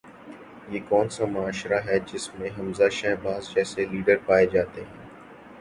یہ 0.69 0.79
کون 0.89 1.09
سا 1.09 1.25
معاشرہ 1.25 1.79
ہے 1.85 1.99
جس 2.07 2.25
میں 2.35 2.49
حمزہ 2.57 2.89
شہباز 2.91 3.53
جیسے 3.55 3.85
لیڈر 3.85 4.17
پائے 4.25 4.45
جاتے 4.45 4.81
ہیں؟ 4.81 4.99